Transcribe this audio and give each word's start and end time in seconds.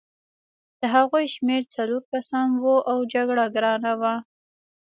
د 0.79 0.81
هغوی 0.95 1.25
شمېر 1.35 1.61
څلور 1.75 2.01
کسان 2.13 2.47
وو 2.61 2.75
او 2.91 2.99
جګړه 3.13 3.45
ګرانه 3.55 3.93
وه 4.01 4.15